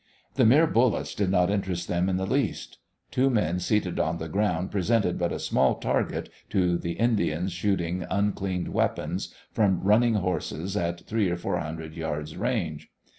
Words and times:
The 0.33 0.47
mere 0.47 0.65
bullets 0.65 1.13
did 1.13 1.29
not 1.29 1.51
interest 1.51 1.87
them 1.87 2.09
in 2.09 2.17
the 2.17 2.25
least. 2.25 2.79
Two 3.11 3.29
men 3.29 3.59
seated 3.59 3.99
on 3.99 4.17
the 4.17 4.27
ground 4.27 4.71
presented 4.71 5.19
but 5.19 5.31
a 5.31 5.37
small 5.37 5.79
mark 5.83 6.11
to 6.49 6.79
the 6.79 6.93
Indians 6.93 7.53
shooting 7.53 8.07
uncleaned 8.09 8.69
weapons 8.69 9.31
from 9.51 9.83
running 9.83 10.15
horses 10.15 10.75
at 10.75 11.01
three 11.05 11.29
or 11.29 11.37
four 11.37 11.59
hundred 11.59 11.93
yards' 11.93 12.35
range. 12.35 12.89